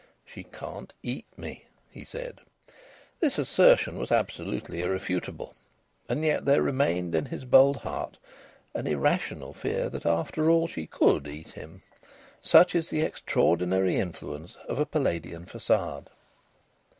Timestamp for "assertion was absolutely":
3.37-4.81